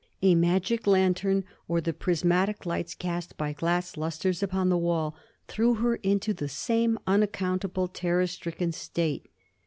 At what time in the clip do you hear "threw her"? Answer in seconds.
5.47-5.97